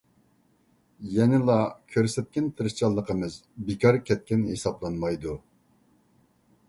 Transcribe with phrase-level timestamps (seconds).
[1.17, 1.57] يەنىلا
[1.95, 3.37] كۆرسەتكەن تىرىشچانلىقىمىز
[3.69, 5.37] بىكار كەتكەن ھېسابلانمايدۇ.